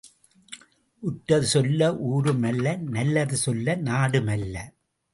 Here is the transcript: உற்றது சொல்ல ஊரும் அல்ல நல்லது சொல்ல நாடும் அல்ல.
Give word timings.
உற்றது 1.03 1.45
சொல்ல 1.45 1.91
ஊரும் 2.11 2.43
அல்ல 2.43 2.75
நல்லது 2.89 3.37
சொல்ல 3.37 3.75
நாடும் 3.75 4.27
அல்ல. 4.27 4.55